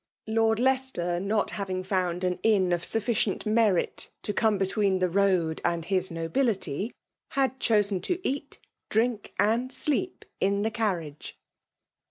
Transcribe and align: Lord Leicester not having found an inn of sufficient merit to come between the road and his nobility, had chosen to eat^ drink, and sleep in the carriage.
Lord 0.25 0.57
Leicester 0.59 1.19
not 1.19 1.51
having 1.51 1.83
found 1.83 2.23
an 2.23 2.39
inn 2.41 2.73
of 2.73 2.83
sufficient 2.83 3.45
merit 3.45 4.09
to 4.23 4.33
come 4.33 4.57
between 4.57 4.97
the 4.97 5.09
road 5.11 5.61
and 5.63 5.85
his 5.85 6.09
nobility, 6.09 6.91
had 7.37 7.59
chosen 7.59 8.01
to 8.01 8.17
eat^ 8.25 8.57
drink, 8.89 9.31
and 9.37 9.71
sleep 9.71 10.25
in 10.39 10.63
the 10.63 10.71
carriage. 10.71 11.37